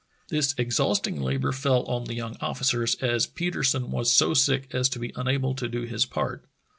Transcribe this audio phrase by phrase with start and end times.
[0.29, 4.97] This exhausting labor fell on the 3^oung ofHcers, as Petersen was so sick as to
[4.97, 6.43] be unable to do his part.